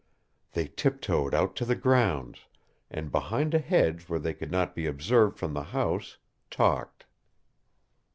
[0.53, 2.45] They tiptoed out to the grounds,
[2.89, 6.17] and, behind a hedge where they could not be observed from the house,
[6.49, 7.05] talked.